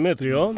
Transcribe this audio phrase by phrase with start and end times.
[0.00, 0.54] Demetrio.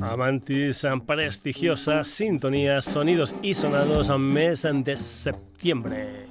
[0.00, 6.28] Amantis, prestigiosa sintonía, sonidos y sonados a mes de septiembre.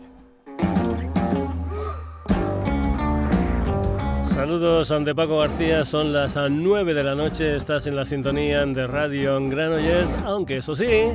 [4.33, 8.87] Saludos ante Paco García, son las 9 de la noche, estás en la sintonía de
[8.87, 11.09] Radio Granollers, aunque eso sí,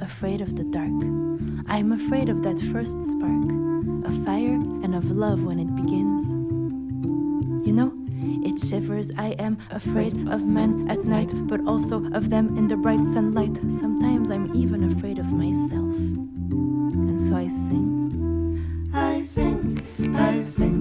[0.00, 0.90] Afraid of the dark.
[1.66, 3.44] I am afraid of that first spark,
[4.04, 6.24] of fire and of love when it begins.
[7.66, 7.92] You know,
[8.44, 9.10] it shivers.
[9.16, 13.56] I am afraid of men at night, but also of them in the bright sunlight.
[13.70, 15.96] Sometimes I'm even afraid of myself.
[15.96, 17.90] And so I sing.
[18.92, 19.78] I sing,
[20.16, 20.79] I sing,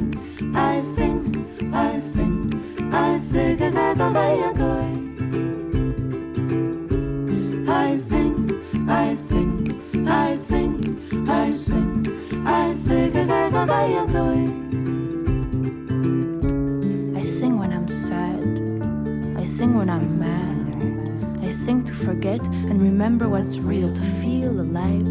[22.19, 25.07] forget and remember what's real, to feel alive.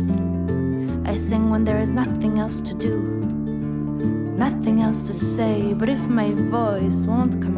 [1.07, 2.99] I sing when there is nothing else to do,
[4.37, 5.73] nothing else to say.
[5.73, 7.57] But if my voice won't come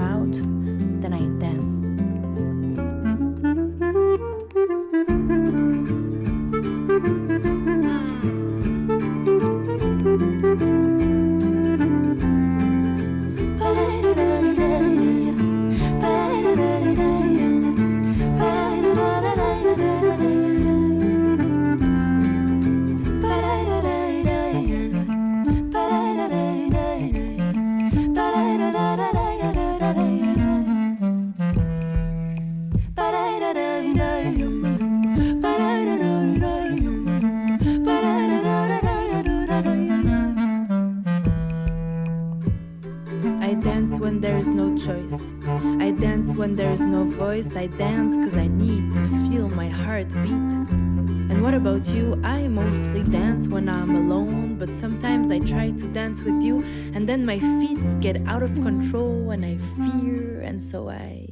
[58.81, 61.29] control and I fear, and so I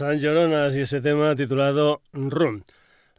[0.00, 2.64] Las Lloronas y ese tema titulado Room.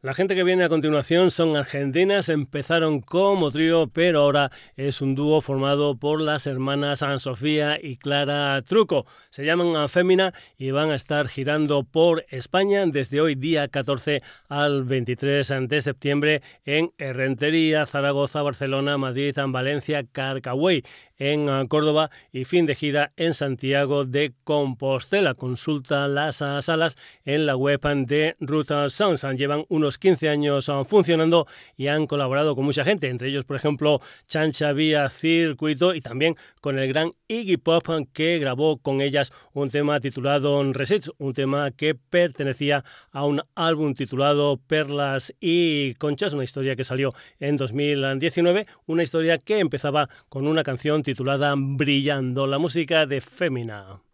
[0.07, 5.15] La gente que viene a continuación son argentinas, empezaron como trío, pero ahora es un
[5.15, 9.05] dúo formado por las hermanas Ana Sofía y Clara Truco.
[9.29, 14.85] Se llaman Fémina y van a estar girando por España desde hoy día 14 al
[14.85, 20.85] 23 de septiembre en Herrentería, Zaragoza, Barcelona, Madrid, Valencia, Carcahuey
[21.17, 25.33] en Córdoba y fin de gira en Santiago de Compostela.
[25.33, 26.95] Consulta las salas
[27.25, 29.23] en la web de Ruta Sounds.
[29.35, 34.01] Llevan unos 15 años funcionando y han colaborado con mucha gente, entre ellos, por ejemplo,
[34.27, 39.69] Chancha Vía Circuito y también con el gran Iggy Pop que grabó con ellas un
[39.69, 46.43] tema titulado Resets, un tema que pertenecía a un álbum titulado Perlas y Conchas, una
[46.43, 52.57] historia que salió en 2019, una historia que empezaba con una canción titulada Brillando, la
[52.57, 54.06] música de Fémina.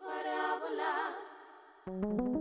[0.00, 2.33] Para volar.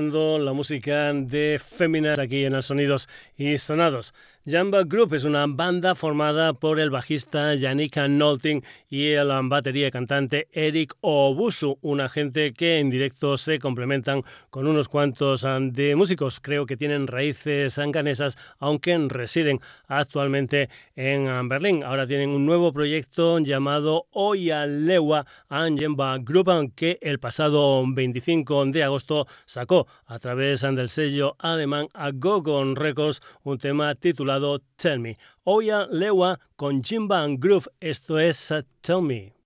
[0.00, 4.14] La música de Féminas aquí en los Sonidos y Sonados.
[4.50, 9.90] Jamba Group es una banda formada por el bajista Yannick Nolting y el batería y
[9.90, 15.94] cantante Eric Obusu, una gente que en directo se complementan con unos cuantos ah, de
[15.96, 16.40] músicos.
[16.40, 21.84] Creo que tienen raíces anganesas, aunque residen actualmente en ah, Berlín.
[21.84, 29.26] Ahora tienen un nuevo proyecto llamado Oyalewa Jamba Group, que el pasado 25 de agosto
[29.44, 34.37] sacó a través del sello alemán Agogon Records un tema titulado
[34.76, 35.16] Tell Me.
[35.44, 39.37] Oya Lewa con Jimba and Groove, esto es uh, Tell Me.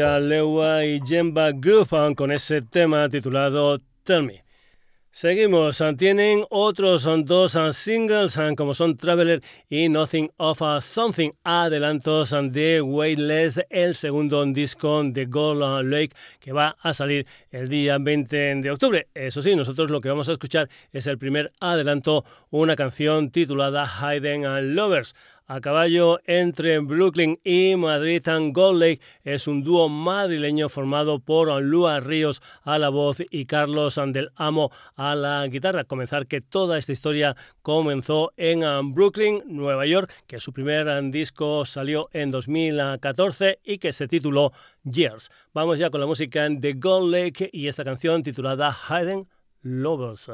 [0.00, 4.42] Lewa y Jemba Groove con ese tema titulado Tell Me.
[5.14, 12.80] Seguimos, tienen otros dos singles como son Traveler y Nothing of a Something, adelantos de
[12.80, 18.70] Weightless, el segundo disco de Gold Lake que va a salir el día 20 de
[18.70, 19.08] octubre.
[19.12, 23.86] Eso sí, nosotros lo que vamos a escuchar es el primer adelanto, una canción titulada
[23.86, 25.14] Hidden Lovers
[25.46, 28.26] a caballo entre Brooklyn y Madrid.
[28.28, 33.46] And Gold Lake es un dúo madrileño formado por Lua Ríos a la voz y
[33.46, 35.84] Carlos Andel Amo a la guitarra.
[35.84, 41.10] Comenzar que toda esta historia comenzó en um, Brooklyn, Nueva York, que su primer um,
[41.10, 44.52] disco salió en 2014 y que se tituló
[44.84, 45.30] Years.
[45.52, 49.28] Vamos ya con la música de Gold Lake y esta canción titulada Hidden
[49.62, 50.30] Lovers.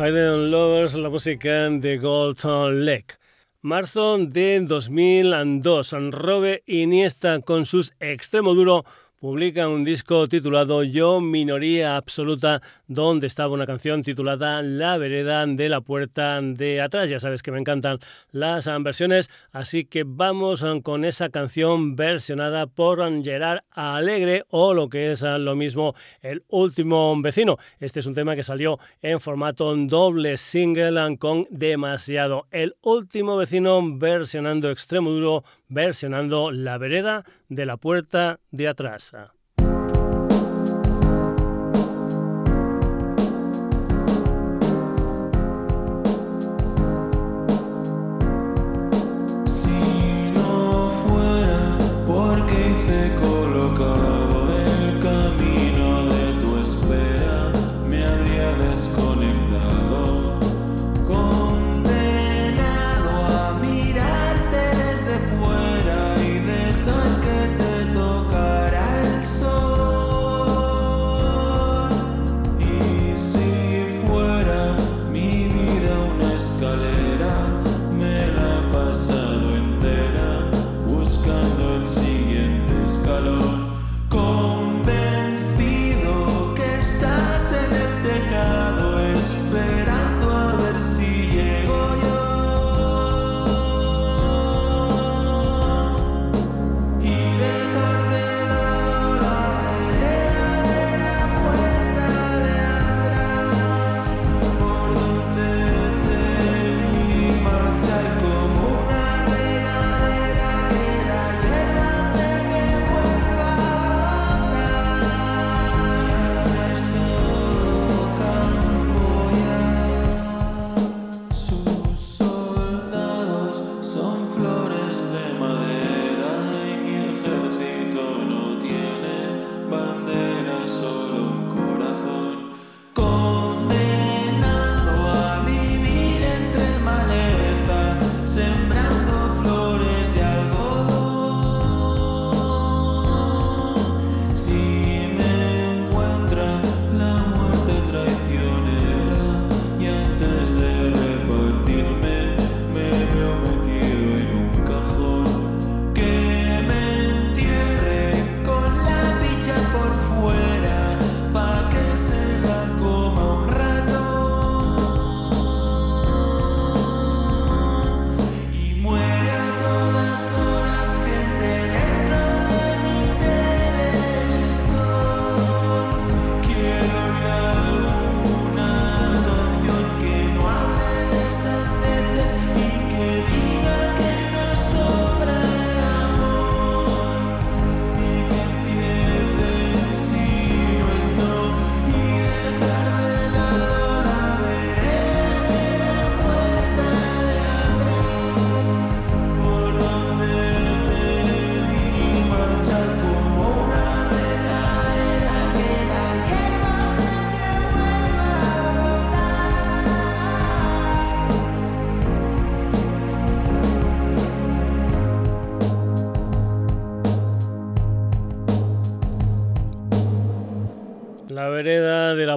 [0.00, 2.38] Hidden Lovers, la música de Gold
[2.72, 3.16] Lake.
[3.60, 8.86] Marzo de 2002, Robe Iniesta con sus extremo duro
[9.20, 15.68] publica un disco titulado Yo Minoría Absoluta, donde estaba una canción titulada La Vereda de
[15.68, 17.10] la Puerta de Atrás.
[17.10, 17.98] Ya sabes que me encantan
[18.32, 25.10] las versiones, así que vamos con esa canción versionada por Gerard Alegre o lo que
[25.10, 27.58] es lo mismo El Último Vecino.
[27.78, 32.46] Este es un tema que salió en formato doble single con demasiado.
[32.50, 39.14] El Último Vecino versionando extremo duro, versionando La Vereda de la Puerta de Atrás.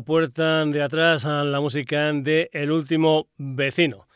[0.04, 4.08] Puerta de atrás a la música de El último vecino.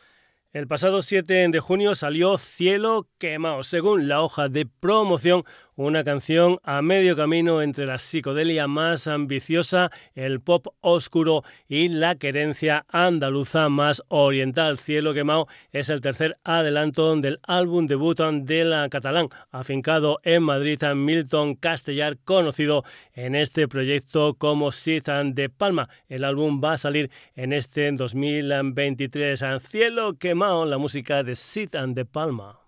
[0.51, 5.43] El pasado 7 de junio salió Cielo Quemado, según la hoja de promoción,
[5.77, 12.15] una canción a medio camino entre la psicodelia más ambiciosa, el pop oscuro y la
[12.15, 14.79] querencia andaluza más oriental.
[14.79, 20.81] Cielo Quemado es el tercer adelanto del álbum debut de la catalán, afincado en Madrid,
[20.95, 25.89] Milton Castellar, conocido en este proyecto como Citan de Palma.
[26.09, 29.43] El álbum va a salir en este 2023.
[29.59, 32.59] Cielo Quemado, la música de Citan de Palma.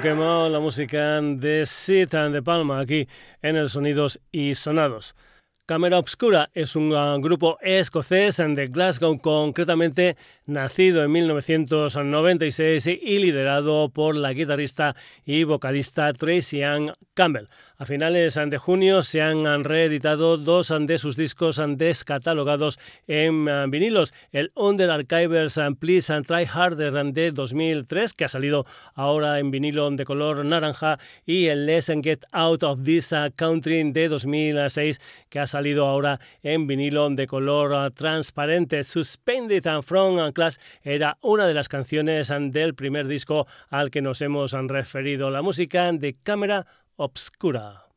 [0.00, 3.08] Quemado la música de Citan de Palma aquí
[3.42, 5.16] en el Sonidos y Sonados.
[5.68, 13.90] Cámara Obscura es un uh, grupo escocés de Glasgow, concretamente nacido en 1996 y liderado
[13.90, 17.48] por la guitarrista y vocalista Tracy Ann Campbell.
[17.76, 24.14] A finales de junio se han reeditado dos de sus discos descatalogados en uh, vinilos.
[24.32, 29.50] El Under Archivers and Please and Try Harder de 2003, que ha salido ahora en
[29.50, 35.40] vinilo de color naranja, y el Let's Get Out of This Country de 2006, que
[35.40, 38.84] ha salido salido ahora en vinilo de color ah, transparente.
[38.84, 44.22] Suspended and From Class era una de las canciones del primer disco al que nos
[44.22, 47.87] hemos referido, la música de cámara obscura.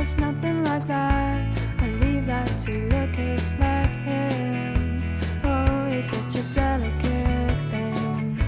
[0.00, 1.58] it's nothing like that.
[1.78, 5.02] I leave that to lookers like him.
[5.44, 8.38] Oh, it's such a delicate thing.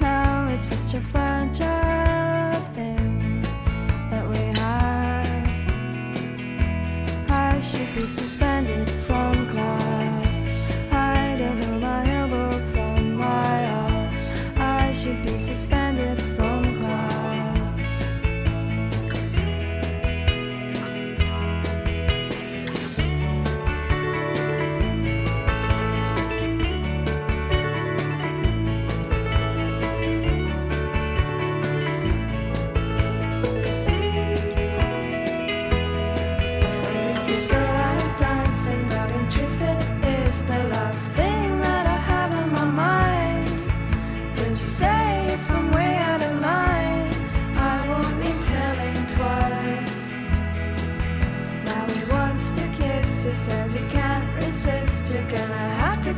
[0.00, 3.42] Now it's such a fragile thing
[4.10, 5.30] that we have.
[7.30, 10.48] I should be suspended from class.
[10.92, 14.30] I don't know my elbow from my ass.
[14.56, 15.91] I should be suspended.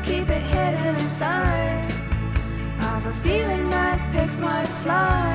[0.04, 1.84] keep it hidden inside.
[2.78, 5.33] I've a feeling that pigs might fly.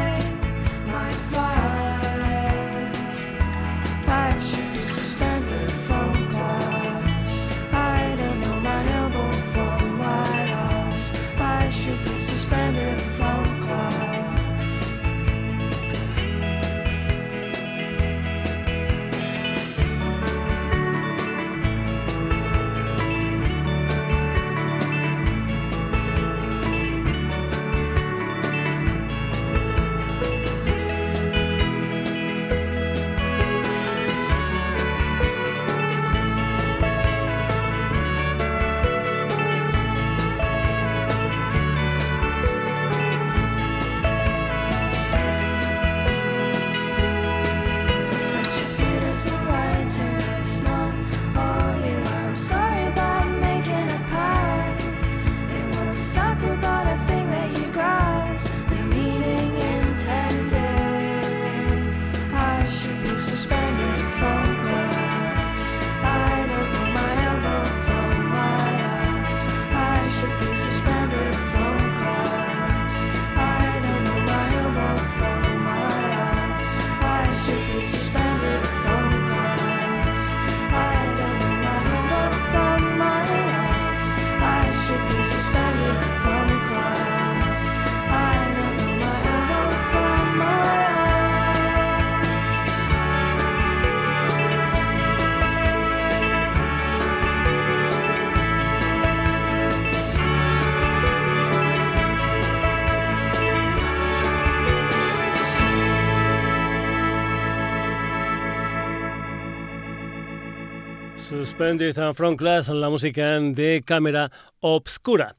[112.74, 115.36] La música de cámara obscura.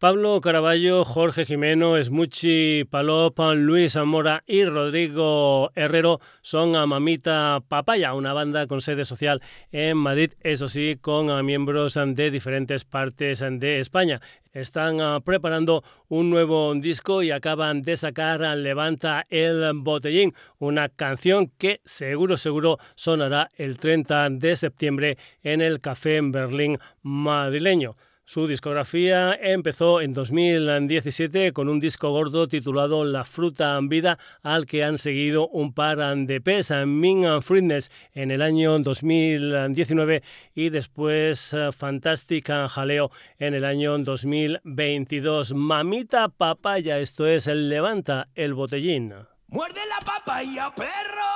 [0.00, 8.14] Pablo Caraballo, Jorge Jimeno, Smuchi Palop, Luis Amora y Rodrigo Herrero son a Mamita Papaya,
[8.14, 13.78] una banda con sede social en Madrid, eso sí, con miembros de diferentes partes de
[13.78, 14.22] España.
[14.54, 21.52] Están ah, preparando un nuevo disco y acaban de sacar Levanta el Botellín, una canción
[21.58, 27.96] que seguro, seguro sonará el 30 de septiembre en el Café en Berlín madrileño.
[28.30, 34.84] Su discografía empezó en 2017 con un disco gordo titulado La Fruta Vida, al que
[34.84, 40.22] han seguido un par de pes, Ming and Fitness en el año 2019
[40.54, 45.52] y después eh, Fantastic Jaleo en el año 2022.
[45.54, 49.12] Mamita papaya, esto es el Levanta el botellín.
[49.48, 51.26] Muerde la papaya, perro.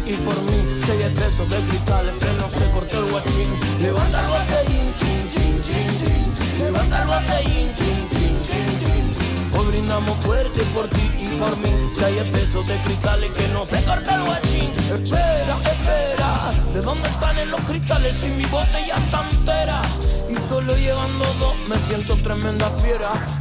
[0.05, 0.57] y por mí.
[0.85, 3.49] Seis excesos de cristales que no se cortó el guachín.
[3.79, 6.63] Levanta el botellín, chin, chin, chin, chin.
[6.63, 9.57] Levanta el botellín, chin, chin, chin, chin.
[9.57, 11.71] Hoy brindamos fuerte por ti y por mí.
[12.05, 14.71] Hay excesos de cristales que no se corta el guachín.
[14.93, 16.53] Espera, espera.
[16.73, 19.81] ¿De dónde salen los cristales si mi botella está entera?
[20.29, 23.34] Y solo llevando dos me siento tremenda fiera.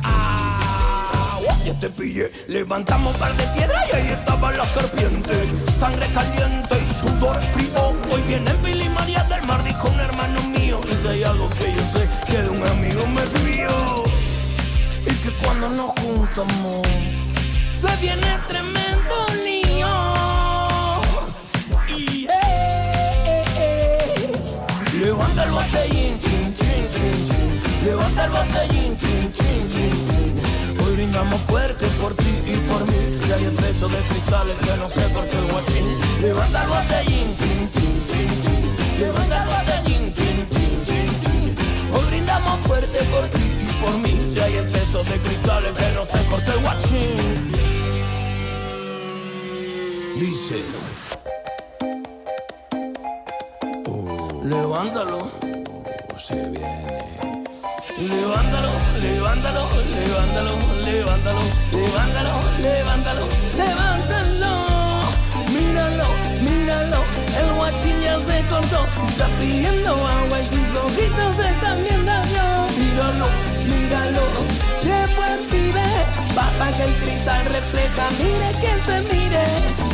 [1.65, 2.31] Ya te pillé.
[2.47, 5.33] Levantamos un par de piedras y ahí estaba la serpiente.
[5.79, 7.95] Sangre caliente y sudor frío.
[8.13, 10.79] Hoy viene Billy María del Mar, dijo un hermano mío.
[10.85, 14.05] Y si hay algo que yo sé, que de un amigo me fío.
[15.07, 16.87] Y que cuando nos juntamos,
[17.81, 19.89] se viene tremendo lío.
[21.97, 22.31] Y eh,
[23.27, 25.01] eh, eh.
[25.01, 27.87] Levanta el botellín, chin, chin, chin, chin.
[27.87, 30.54] Levanta el botellín, chin, chin, chin, chin.
[31.15, 32.97] Hoy brindamos fuerte por ti y por mí.
[33.29, 35.87] Y hay exceso de cristales que no sé por qué el guachín.
[36.21, 38.99] Levanta el botellín, chin, chin, chin, chin.
[38.99, 41.57] Levanta el botellín, chin, chin, chin, chin.
[41.95, 44.29] Hoy brindamos fuerte por ti y por mí.
[44.29, 47.53] Si hay exceso de cristales que no se corte el guachín.
[50.19, 50.65] Dice.
[54.43, 55.29] Levántalo.
[56.19, 57.24] se viene.
[57.97, 58.71] Levántalo,
[59.01, 61.41] levántalo, levántalo, levántalo,
[61.71, 64.55] levántalo, levántalo, levántalo.
[65.49, 66.07] Míralo,
[66.43, 67.05] míralo,
[67.39, 68.89] el guachín se cortó.
[69.09, 72.13] Está pidiendo agua y sus ojitos están viendo.
[72.77, 73.27] Míralo,
[73.65, 74.23] míralo,
[74.83, 75.85] siempre pide.
[76.35, 79.45] Pasa que el cristal refleja, mire que se mire.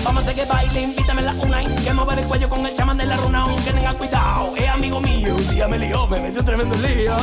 [0.03, 2.97] Vamos a hacer que baile, invítame la una que mover el cuello con el chamán
[2.97, 3.43] de la runa.
[3.43, 5.37] Aunque tenga cuidado, es amigo mío.
[5.37, 7.17] Un día me lió, me metió un tremendo lío.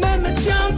[0.00, 0.76] Me metió un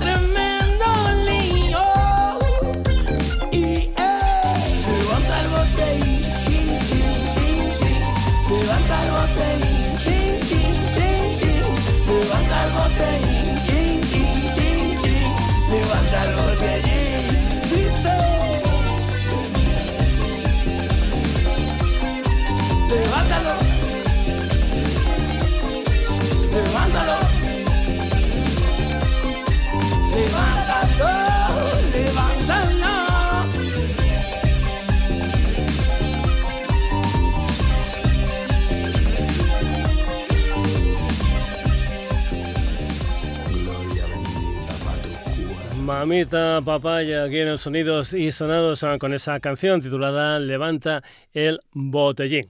[45.91, 51.59] Mamita papaya aquí en el Sonidos y Sonados ah, con esa canción titulada Levanta el
[51.73, 52.49] botellín.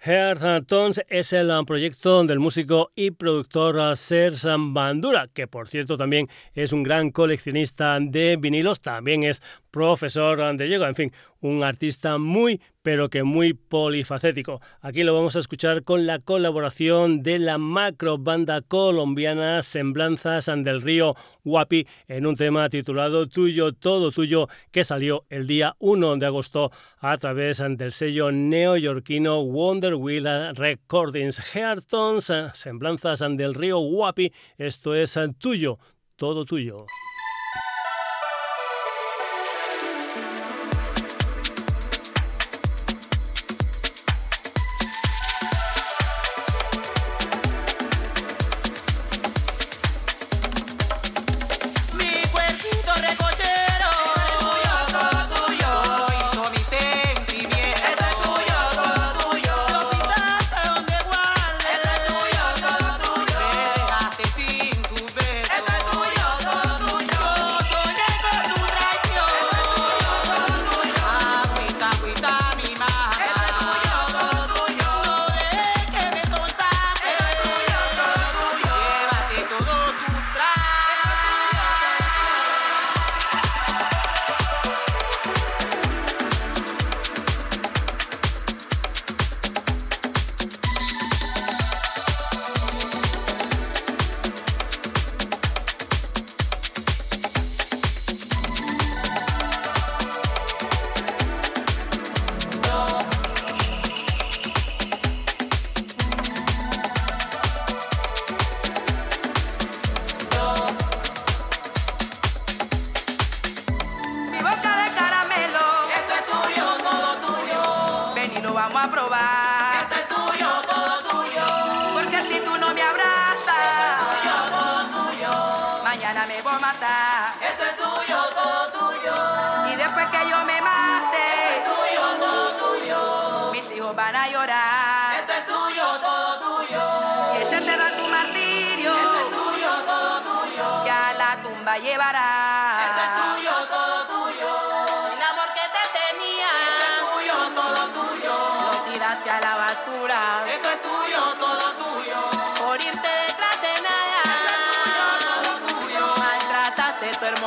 [0.00, 5.68] Heart Tones es el ah, proyecto del músico y productor ah, Serge Bandura, que por
[5.68, 9.40] cierto también es un gran coleccionista de vinilos, también es
[9.70, 14.60] profesor de yoga, en fin, un artista muy pero que muy polifacético.
[14.80, 20.80] Aquí lo vamos a escuchar con la colaboración de la macro banda colombiana Semblanzas del
[20.80, 21.14] Río
[21.44, 26.70] Guapi en un tema titulado Tuyo, Todo Tuyo, que salió el día 1 de agosto
[26.98, 31.40] a través del sello neoyorquino Wonder Wheel Recordings.
[31.54, 35.78] Heartons, Semblanzas del Río Guapi, esto es Tuyo,
[36.16, 36.86] Todo Tuyo.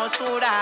[0.04, 0.60] hermosura.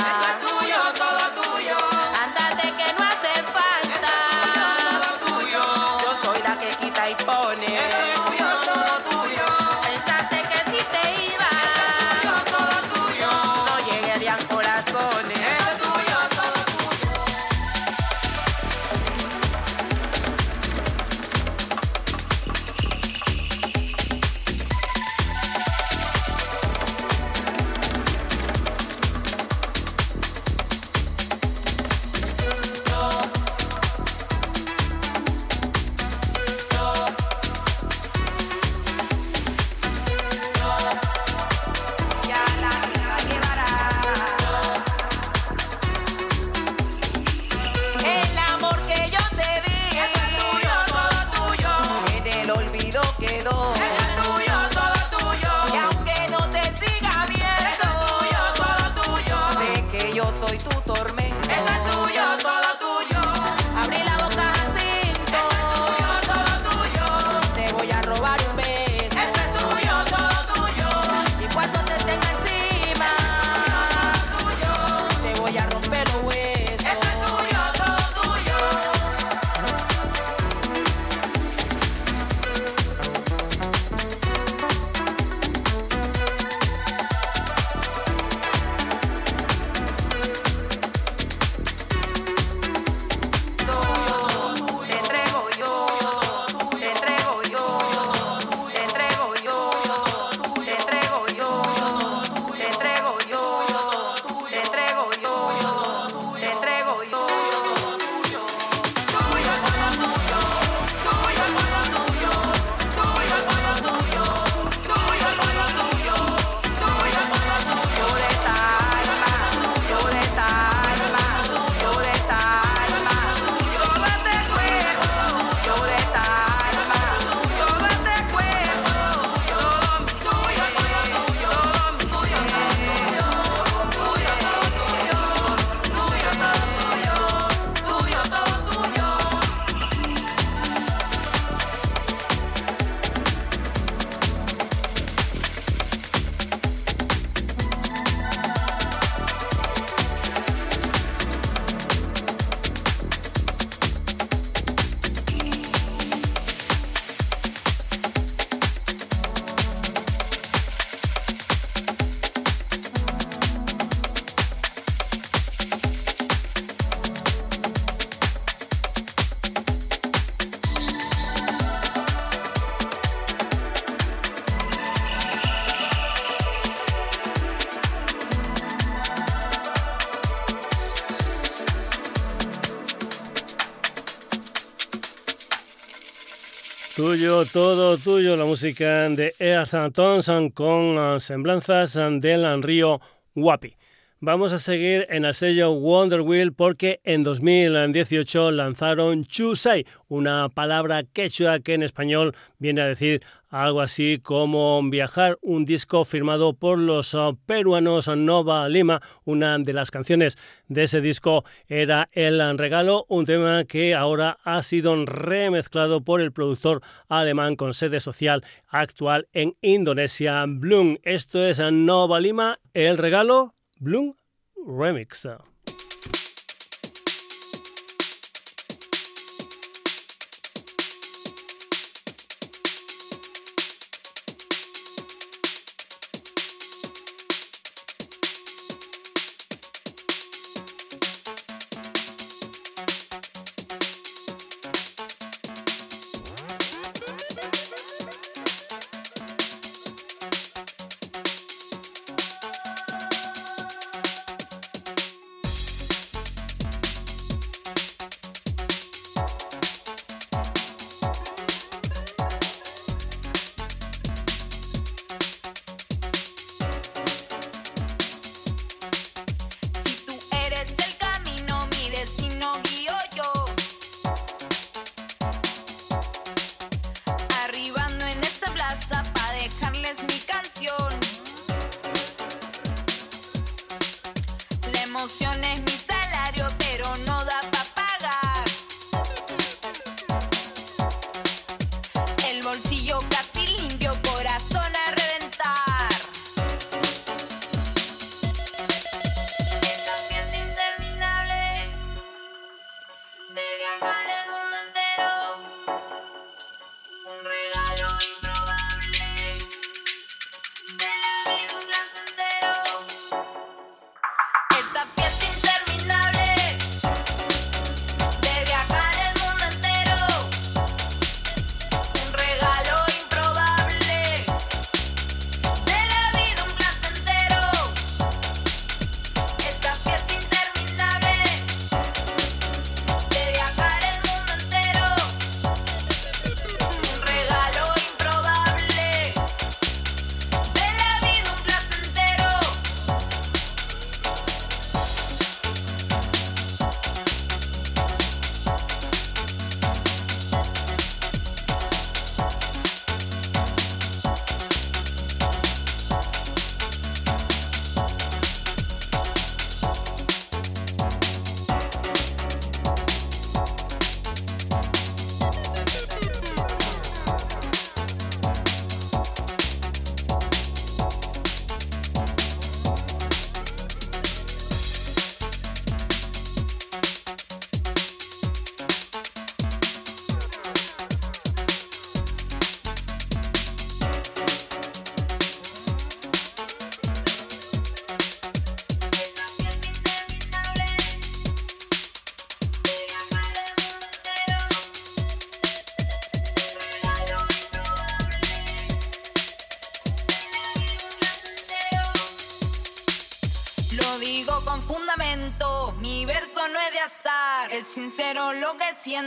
[187.22, 192.99] tuyo, todo tuyo, la música de Earth Thompson con ah, semblanzas del río
[193.36, 193.76] Guapi.
[194.24, 201.01] Vamos a seguir en el sello Wonder Wheel porque en 2018 lanzaron Chusai, una palabra
[201.01, 206.78] quechua que en español viene a decir algo así como Viajar, un disco firmado por
[206.78, 209.01] los uh, peruanos Nova Lima.
[209.26, 214.61] Una de las canciones de ese disco era El Regalo, un tema que ahora ha
[214.61, 220.99] sido remezclado por el productor alemán con sede social actual en Indonesia, Bloom.
[221.01, 224.13] Esto es Nova Lima, El Regalo Bloom
[224.55, 225.25] Remix.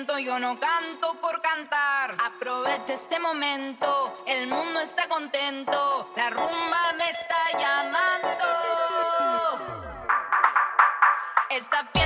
[0.07, 2.17] Yo no canto por cantar.
[2.23, 4.23] Aprovecha este momento.
[4.27, 6.13] El mundo está contento.
[6.15, 8.45] La rumba me está llamando.
[11.49, 12.04] Esta fiesta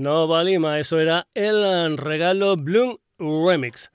[0.00, 3.92] No Valima, eso era el regalo Bloom Remix.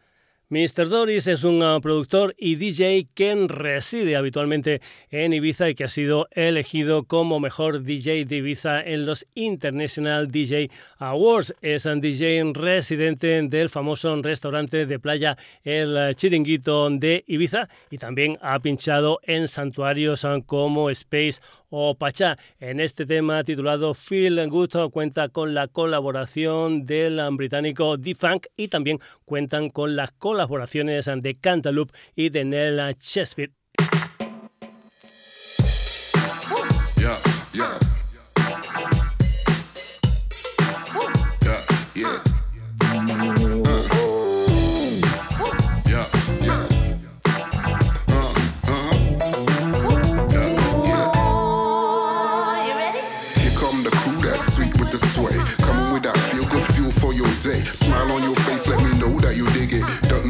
[0.50, 0.89] Mr.
[0.89, 4.80] Doris es un uh, productor y DJ que reside habitualmente
[5.10, 10.30] en Ibiza y que ha sido elegido como mejor DJ de Ibiza en los International
[10.30, 10.70] DJ
[11.00, 11.56] Awards.
[11.62, 18.38] Es un DJ residente del famoso restaurante de playa El Chiringuito de Ibiza y también
[18.41, 22.36] ha pinchado en santuarios uh, como Space o Pachá.
[22.60, 29.00] En este tema titulado Feel Good cuenta con la colaboración del británico D-Funk y también
[29.26, 33.53] cuentan con las colaboraciones de Cantaloupe y de Nella Chesbit.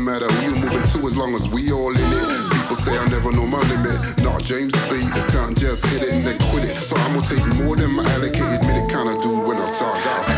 [0.06, 2.52] Matter who you moving to as long as we all in it.
[2.54, 3.98] People say I never know my limit.
[4.22, 5.02] Not James B.
[5.34, 6.76] Can't just hit it and then quit it.
[6.78, 8.88] So I'm gonna take more than my allocated minute.
[8.88, 10.35] Kind of dude when I start, gotta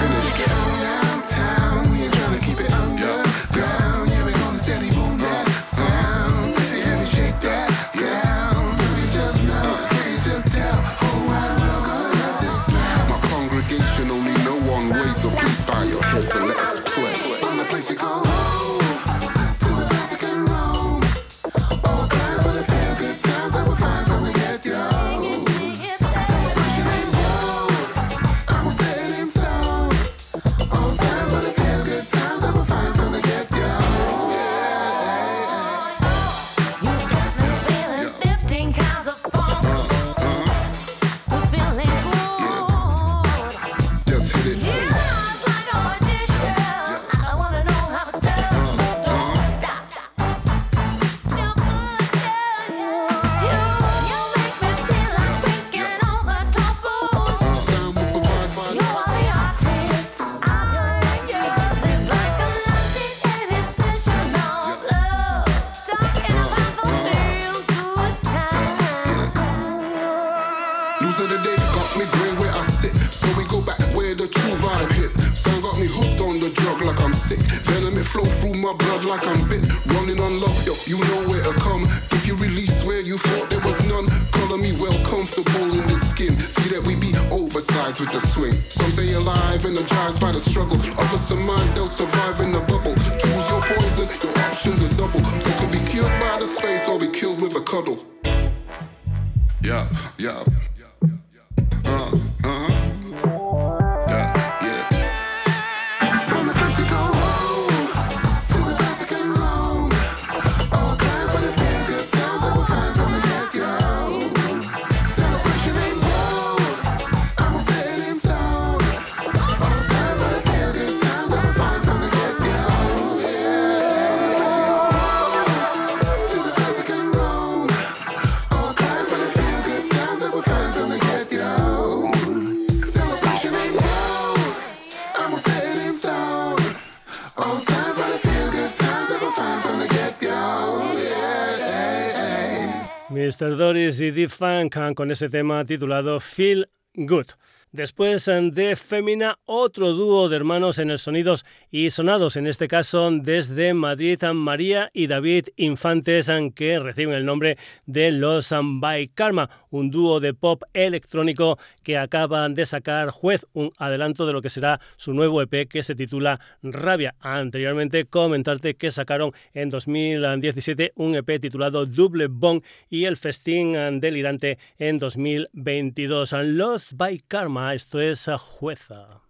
[144.07, 147.31] David Funk con ese tema titulado Feel Good.
[147.73, 152.69] Después eh, de Femina, otro dúo de hermanos en el Sonidos y Sonados, en este
[152.69, 158.53] caso desde Madrid, eh, María y David Infantes, eh, que reciben el nombre de Los
[158.57, 164.31] By Karma, un dúo de pop electrónico que acaban de sacar Juez, un adelanto de
[164.31, 167.15] lo que será su nuevo EP que se titula Rabia.
[167.19, 174.57] Anteriormente comentarte que sacaron en 2017 un EP titulado Double Bond y el Festín Delirante
[174.79, 176.31] en 2022.
[176.45, 179.26] Los By Karma esto es ah, Jueza.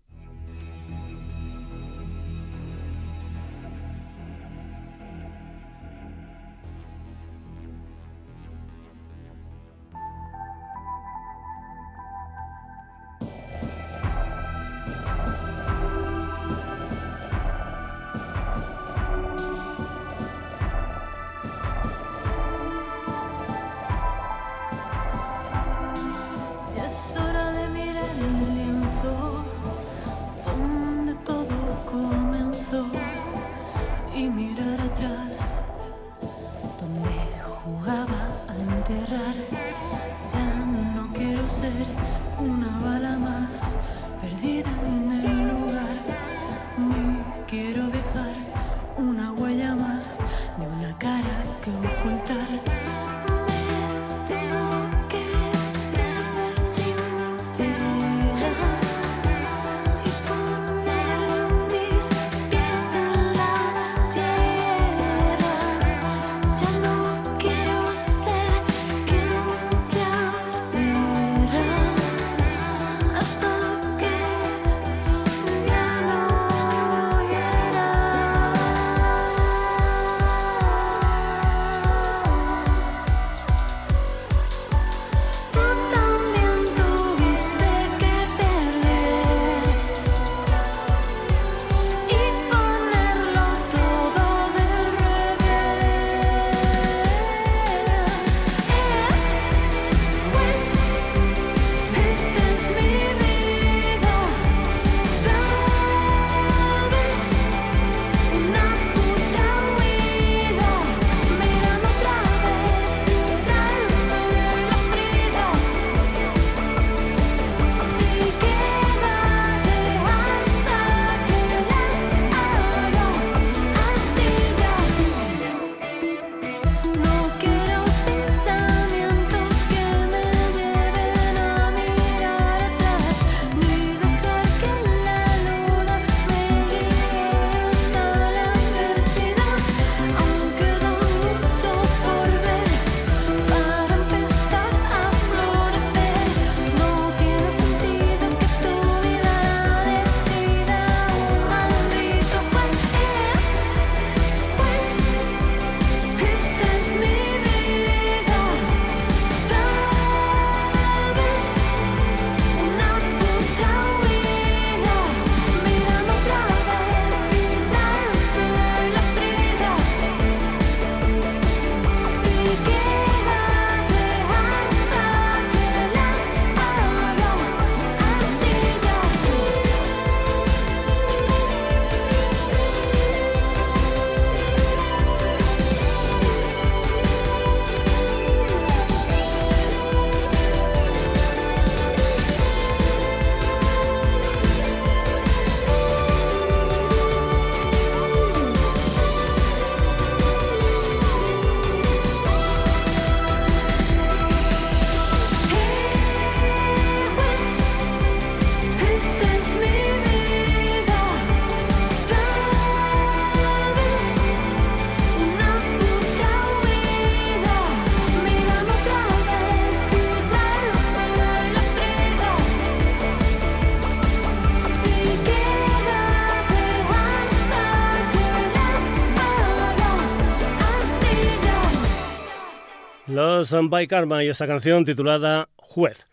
[233.52, 236.08] Los By Karma y esta canción titulada Juez.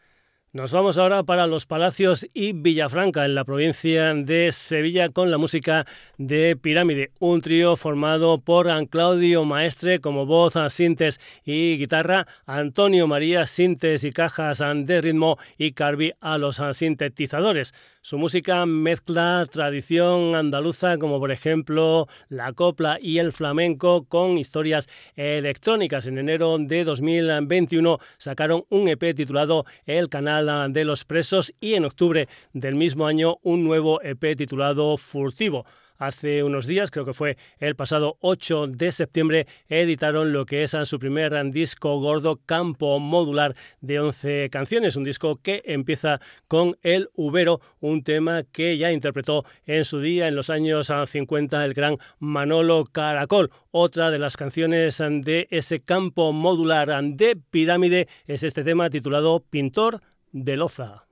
[0.54, 5.36] Nos vamos ahora para Los Palacios y Villafranca, en la provincia de Sevilla, con la
[5.36, 5.84] música
[6.16, 13.46] de Pirámide, un trío formado por Claudio Maestre como voz, sintes y guitarra, Antonio María,
[13.46, 17.74] sintes y cajas de ritmo y Carvi a los sintetizadores.
[18.00, 24.90] Su música mezcla tradición andaluza como por ejemplo la copla y el flamenco con historias
[25.16, 26.06] electrónicas.
[26.06, 31.86] En enero de 2021 sacaron un EP titulado El Canal de los Presos y en
[31.86, 35.64] octubre del mismo año un nuevo EP titulado Furtivo
[35.98, 40.76] hace unos días, creo que fue el pasado 8 de septiembre, editaron lo que es
[40.84, 47.10] su primer disco gordo Campo Modular de 11 canciones, un disco que empieza con El
[47.14, 51.98] Ubero, un tema que ya interpretó en su día, en los años 50, el gran
[52.18, 53.50] Manolo Caracol.
[53.70, 60.00] Otra de las canciones de ese campo modular de pirámide es este tema titulado Pintor
[60.34, 61.03] de Loza.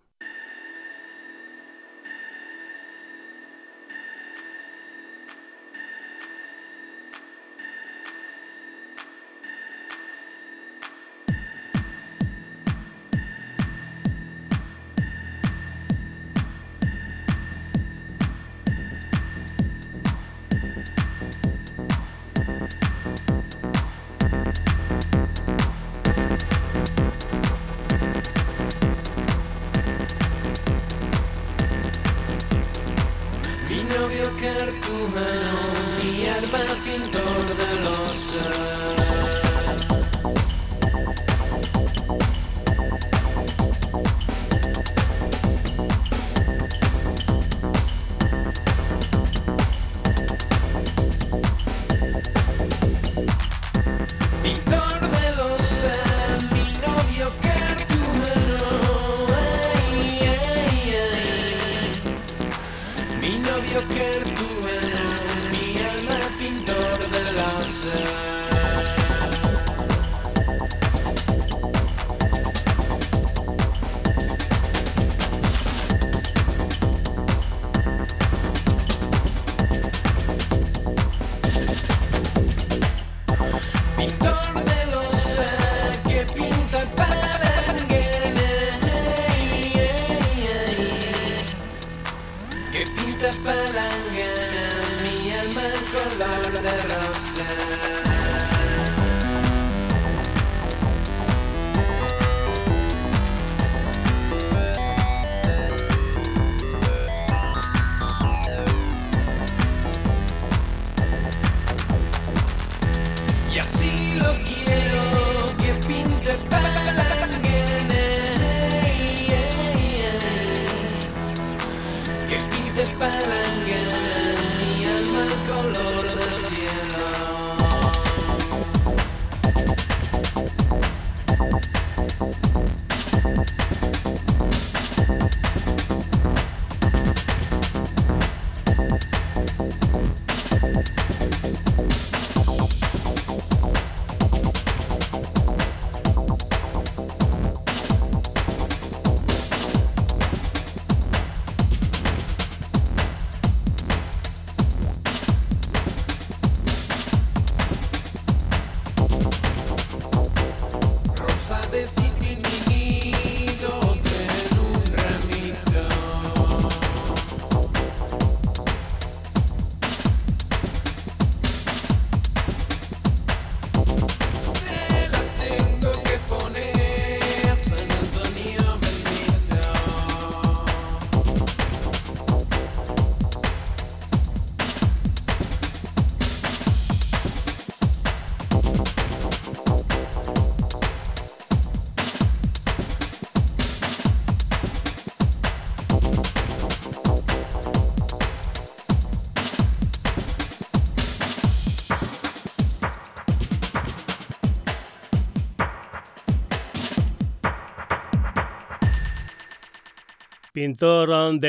[66.39, 68.32] Pintor de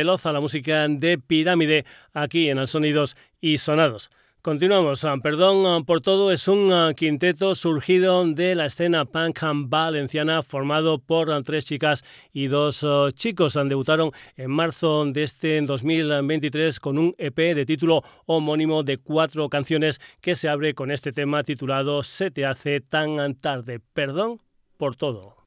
[0.03, 4.09] Loza, la música de Pirámide, aquí en el Sonidos y Sonados.
[4.43, 5.05] Continuamos.
[5.05, 9.39] Ah, Perdón ah, por todo es un ah, quinteto surgido de la escena punk
[9.69, 12.03] valenciana formado por tres chicas
[12.33, 13.53] y dos chicos.
[13.53, 20.01] Debutaron en marzo de este 2023 con un EP de título homónimo de cuatro canciones
[20.19, 23.79] que se abre con este tema titulado Se te hace tan tarde.
[23.93, 24.41] Perdón
[24.75, 25.42] por todo.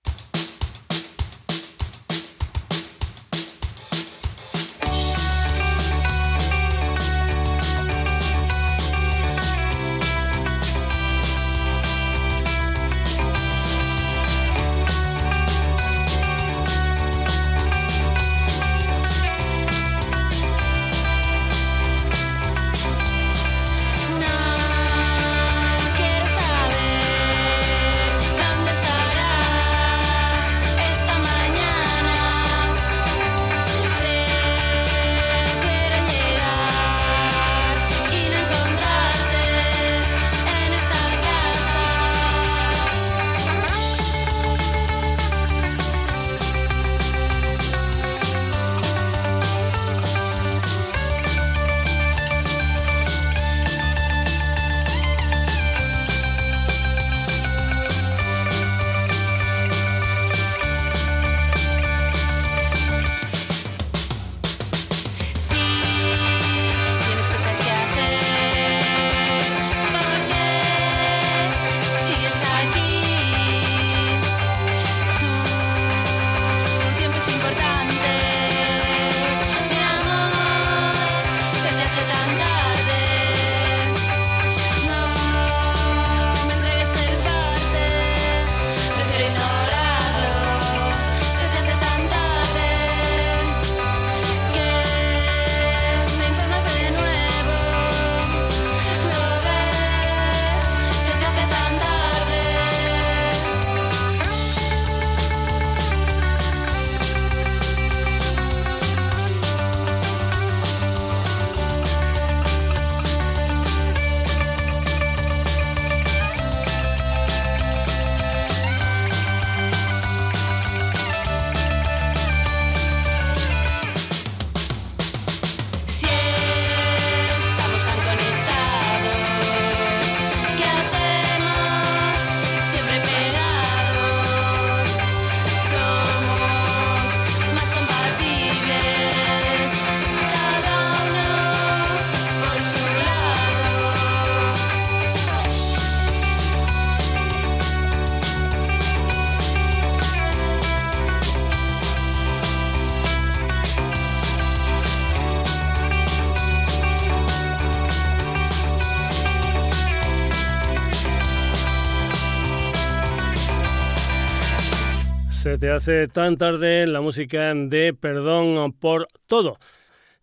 [165.47, 169.61] Se te hace tan tarde la música de Perdón por todo.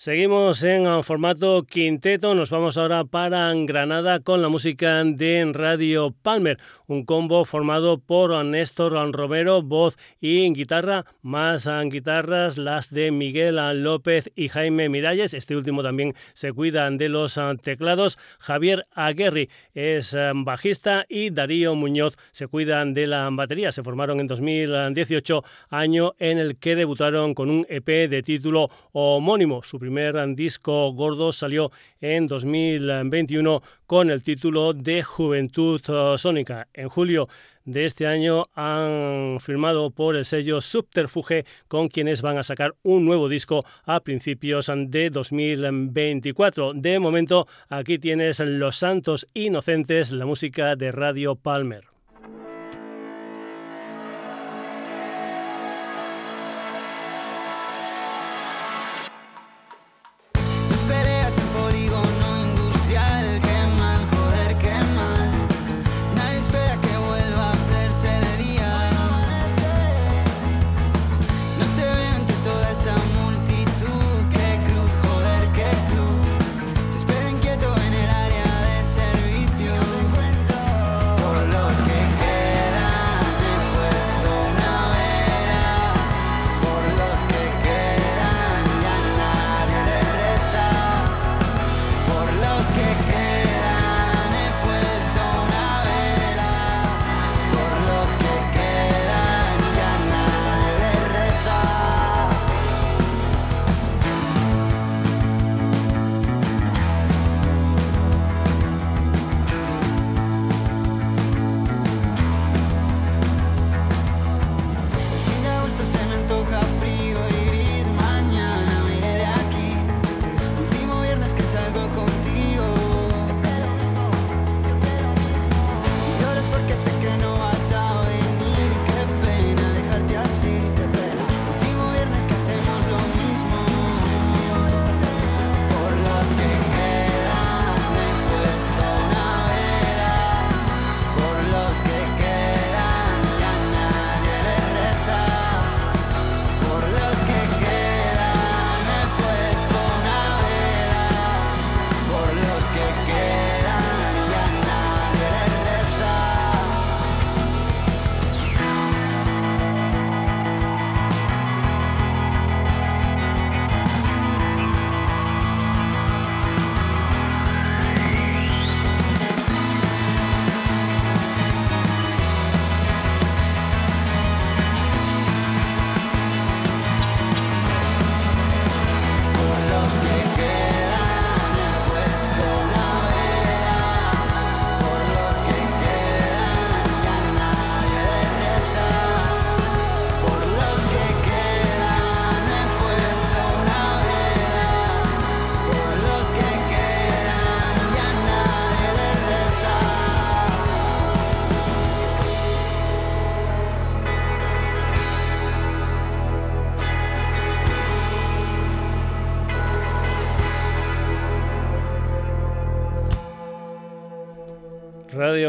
[0.03, 6.13] Seguimos en uh, formato quinteto, nos vamos ahora para Granada con la música de Radio
[6.21, 13.55] Palmer, un combo formado por Néstor Romero, voz y guitarra, más guitarras las de Miguel
[13.81, 20.13] López y Jaime Miralles, este último también se cuida de los teclados, Javier Aguerri es
[20.35, 26.39] bajista y Darío Muñoz se cuidan de la batería, se formaron en 2018, año en
[26.39, 29.92] el que debutaron con un EP de título homónimo, su primer
[30.35, 31.71] disco gordo salió
[32.01, 36.67] en 2021 con el título de Juventud uh, Sónica.
[36.73, 37.27] En julio
[37.65, 43.05] de este año han firmado por el sello Subterfuge con quienes van a sacar un
[43.05, 46.73] nuevo disco a principios de 2024.
[46.73, 51.92] De momento aquí tienes Los Santos Inocentes, la música de Radio Palmer.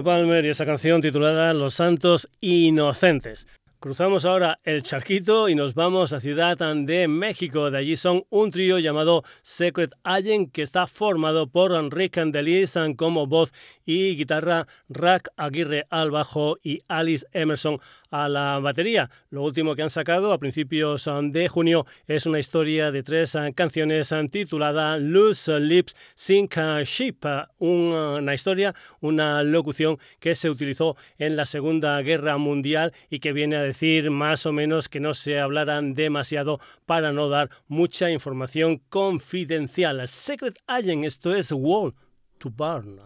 [0.04, 3.48] Palmer y esa canción titulada Los Santos Inocentes.
[3.84, 7.70] Cruzamos ahora el charquito y nos vamos a Ciudad de México.
[7.70, 13.26] De allí son un trío llamado Secret Agent que está formado por Rick Delis como
[13.26, 13.52] voz
[13.84, 17.78] y guitarra, Rack Aguirre al bajo y Alice Emerson
[18.10, 19.10] a la batería.
[19.28, 24.14] Lo último que han sacado a principios de junio es una historia de tres canciones
[24.30, 27.18] titulada Loose Lips Sink Ship,
[27.58, 33.56] una historia, una locución que se utilizó en la Segunda Guerra Mundial y que viene
[33.56, 33.73] a decir
[34.10, 40.06] más o menos que no se hablaran demasiado para no dar mucha información confidencial.
[40.08, 41.94] Secret Agent, esto es Wall
[42.38, 43.00] to Burn.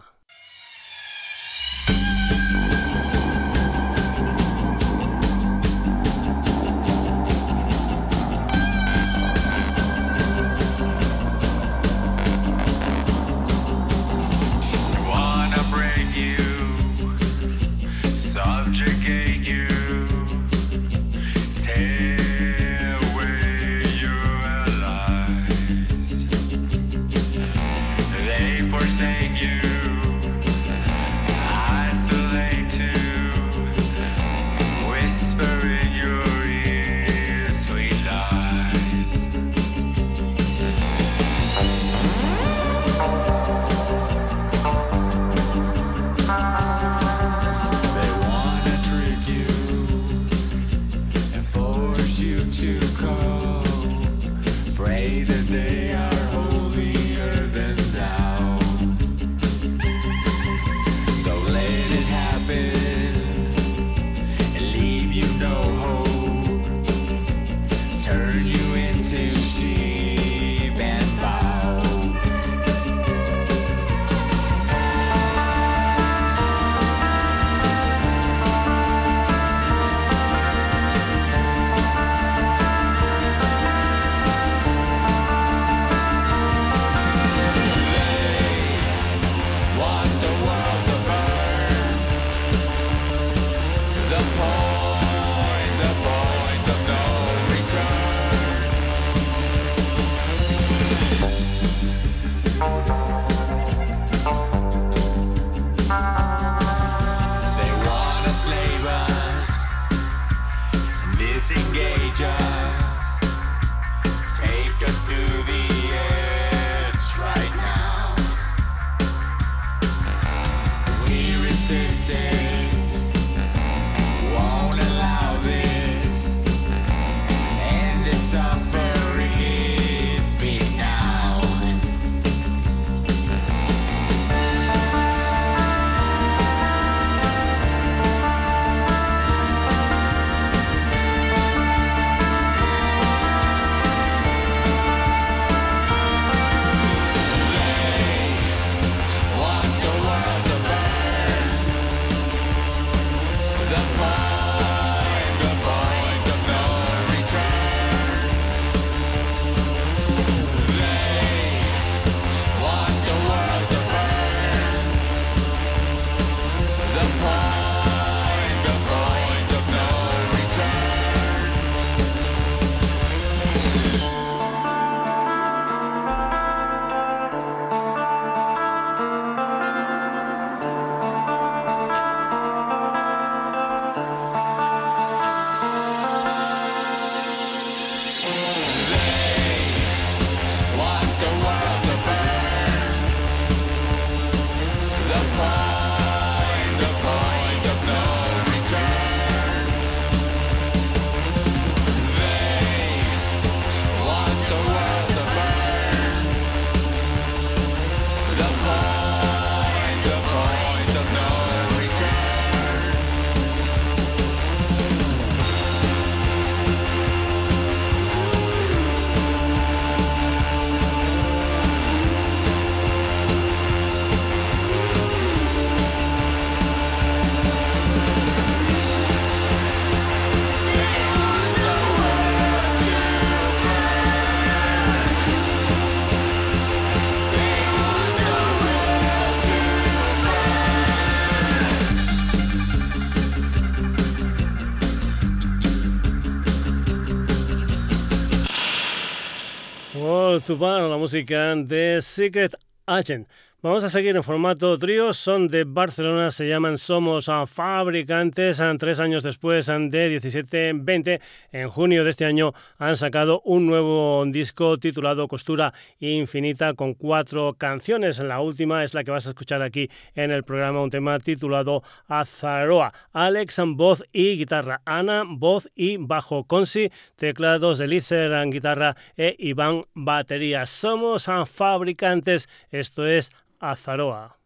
[250.49, 252.55] To la música de Secret
[252.87, 253.27] Agent.
[253.61, 258.61] Vamos a seguir en formato trío, son de Barcelona, se llaman Somos Fabricantes.
[258.79, 261.19] Tres años después de 17-20,
[261.51, 267.55] en junio de este año, han sacado un nuevo disco titulado Costura Infinita con cuatro
[267.55, 268.19] canciones.
[268.19, 271.83] La última es la que vas a escuchar aquí en el programa, un tema titulado
[272.07, 272.93] Azaroa.
[273.11, 274.81] Alex, voz y guitarra.
[274.85, 276.45] Ana, voz y bajo.
[276.45, 277.81] Consi, teclados.
[277.81, 278.95] Elícer, guitarra.
[279.17, 280.65] E Iván, batería.
[280.65, 282.47] Somos Fabricantes.
[282.71, 284.38] Esto es Azaroa.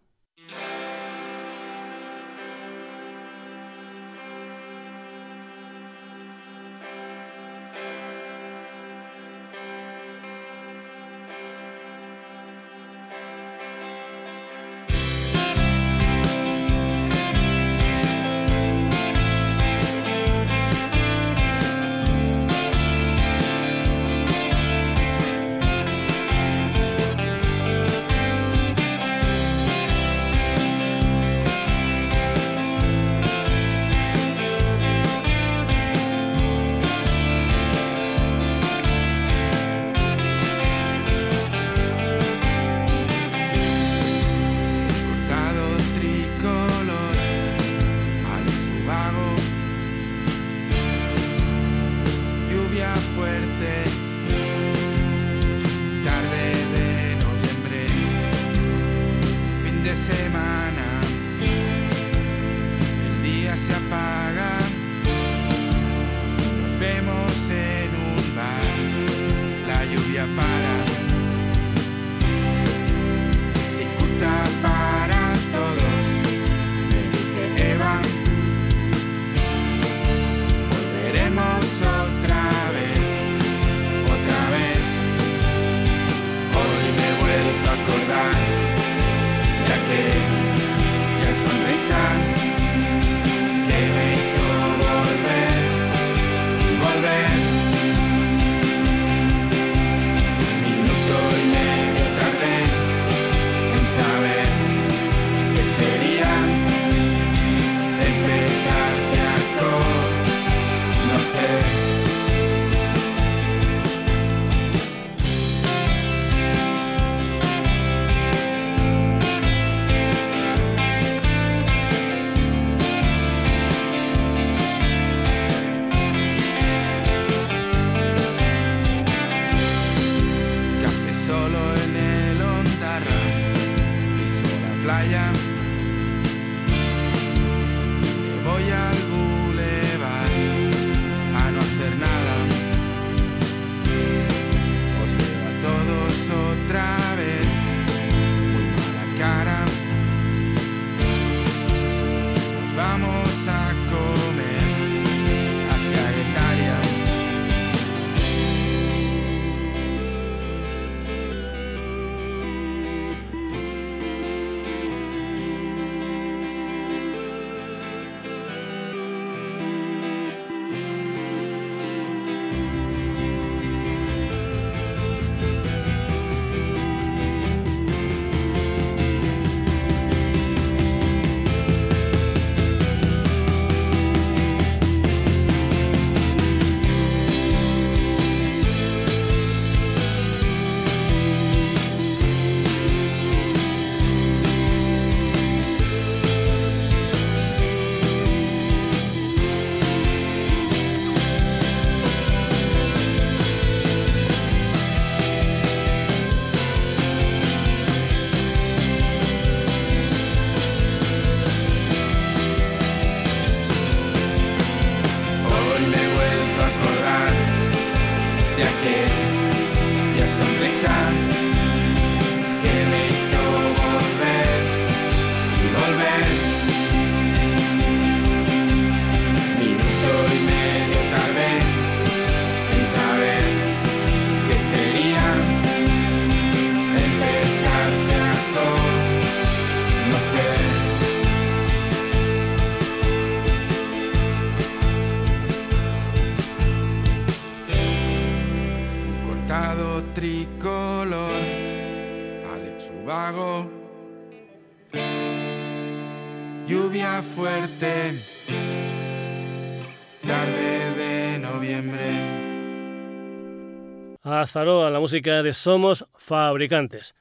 [265.03, 267.13] Música de Somos Fabricantes.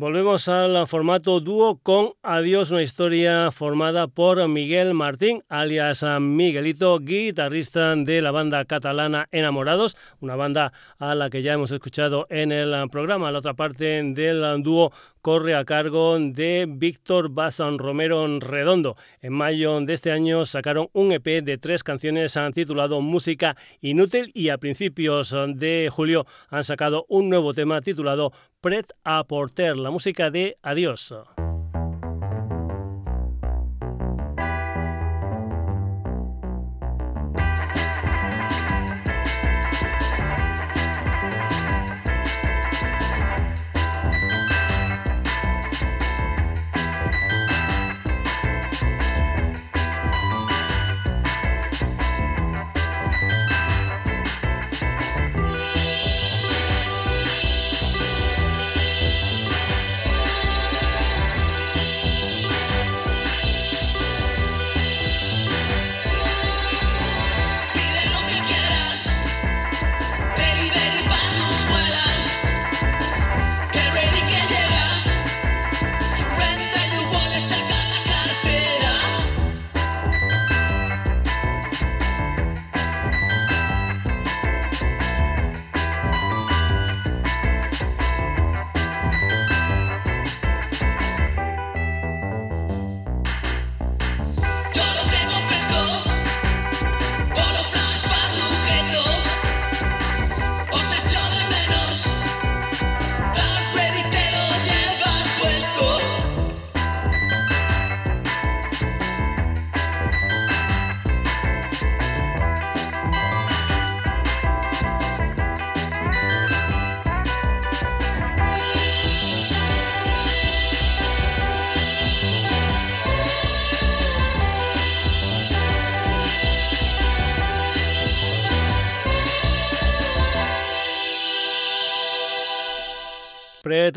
[0.00, 7.96] Volvemos al formato dúo con Adiós, una historia formada por Miguel Martín, alias Miguelito, guitarrista
[7.96, 12.88] de la banda catalana Enamorados, una banda a la que ya hemos escuchado en el
[12.90, 13.32] programa.
[13.32, 18.96] La otra parte del dúo corre a cargo de Víctor Basan Romero Redondo.
[19.20, 24.50] En mayo de este año sacaron un EP de tres canciones titulado Música Inútil y
[24.50, 30.32] a principios de julio han sacado un nuevo tema titulado Pret a Porter, la música
[30.32, 31.14] de Adiós.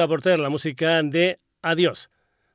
[0.07, 2.09] Porter, la música de Adiós.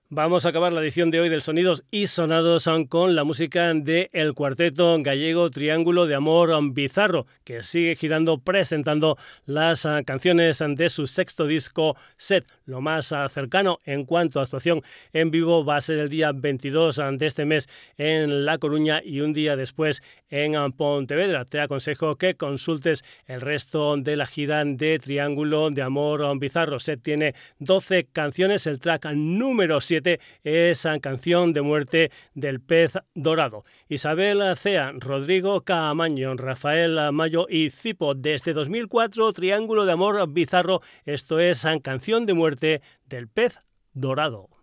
[0.08, 4.08] Vamos a acabar la edición de hoy del Sonidos y Sonados con la música de
[4.12, 9.16] el cuarteto gallego Triángulo de Amor Bizarro, que sigue girando presentando
[9.46, 12.46] las ah, canciones de su sexto disco set.
[12.66, 14.80] Lo más ah, cercano en cuanto a actuación
[15.12, 17.68] en vivo va a ser el día 22 ah, de este mes
[17.98, 21.44] en La Coruña y un día después en Pontevedra.
[21.46, 26.78] Te aconsejo que consultes el resto de la gira de Triángulo de Amor Bizarro.
[26.78, 29.95] Set tiene 12 canciones, el track número 7
[30.44, 33.64] esa canción de muerte del pez dorado.
[33.88, 38.14] Isabel Cea, Rodrigo Caamaño, Rafael Mayo y Cipo.
[38.14, 40.80] Desde 2004, Triángulo de Amor Bizarro.
[41.04, 43.62] Esto es canción de muerte del pez
[43.92, 44.55] dorado.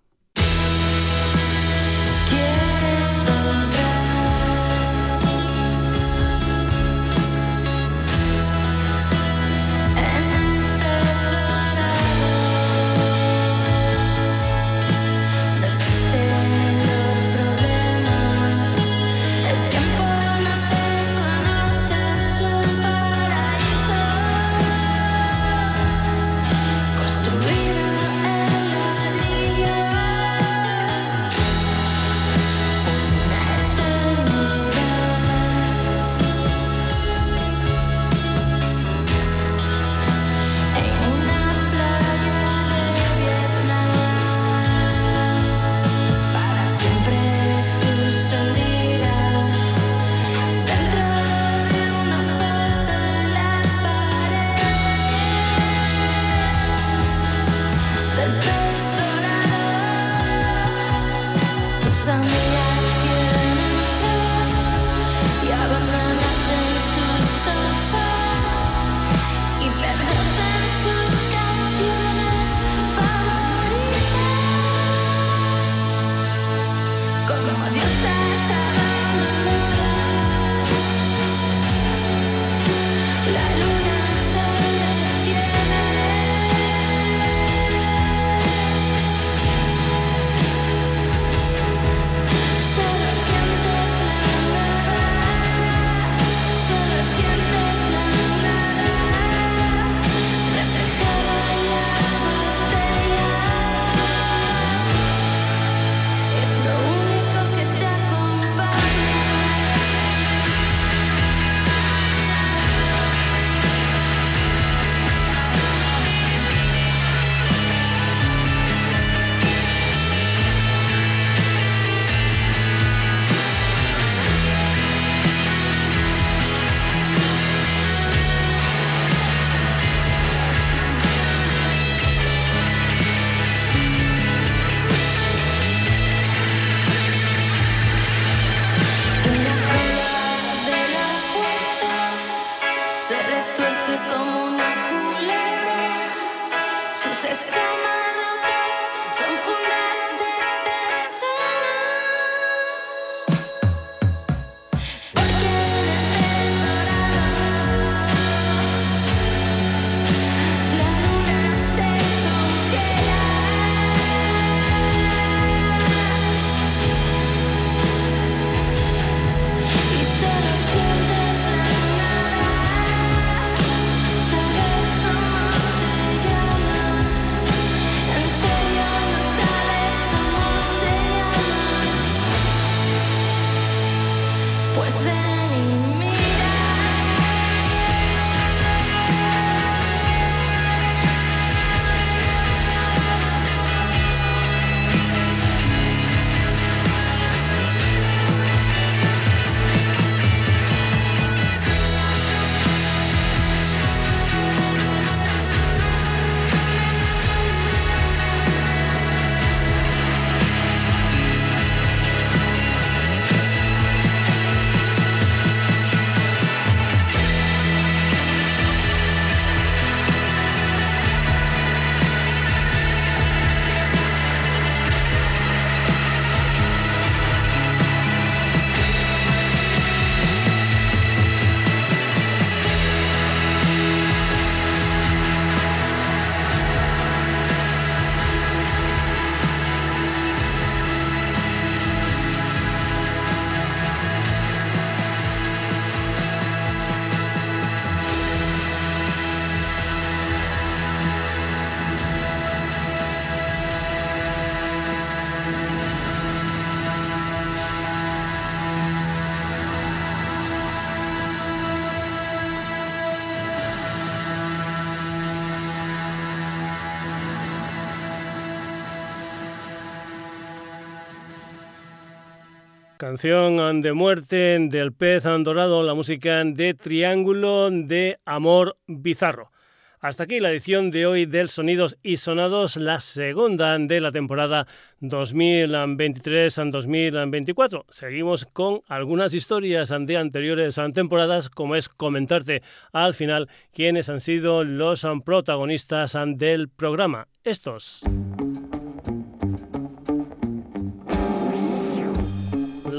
[273.03, 279.51] Canción de muerte del pez dorado, la música de Triángulo de Amor Bizarro.
[279.99, 284.67] Hasta aquí la edición de hoy del Sonidos y Sonados, la segunda de la temporada
[285.01, 287.83] 2023-2024.
[287.89, 292.61] Seguimos con algunas historias de anteriores temporadas, como es comentarte
[292.93, 297.27] al final quiénes han sido los protagonistas del programa.
[297.43, 298.01] Estos.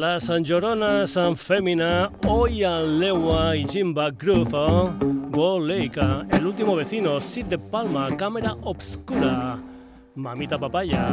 [0.07, 4.85] Las Lloronas Fémina, Oya Lewa y Jimba Groove,
[5.33, 9.57] Woleika, El último vecino, Sid de Palma, Cámara Obscura,
[10.15, 11.09] Mamita Papaya,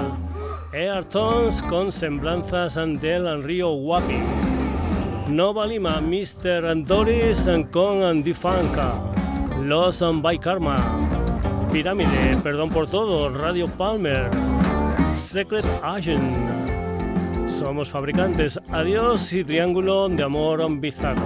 [0.73, 4.25] Airtones con semblanzas del río Wapi,
[5.29, 6.83] Nova Lima, Mr.
[6.83, 8.95] Doris con Funka,
[9.63, 10.75] Los by Karma,
[11.71, 14.29] Pirámide, Perdón por todo, Radio Palmer,
[15.07, 16.50] Secret Agent.
[17.61, 18.59] Somos fabricantes.
[18.71, 21.21] Adiós y triángulo de amor bizarro.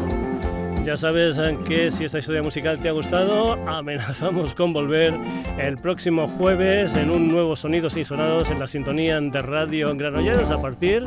[0.86, 5.14] Ya sabes que si esta historia musical te ha gustado, amenazamos con volver
[5.58, 10.52] el próximo jueves en un nuevo Sonidos y Sonados en la sintonía de Radio Granollers
[10.52, 11.04] a partir,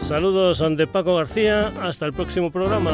[0.01, 2.93] Saludos de Paco García, hasta el próximo programa.